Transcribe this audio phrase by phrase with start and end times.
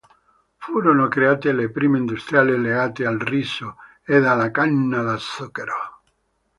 [0.57, 5.75] Furono create le prime industrie legate al riso ed alla canna da zucchero.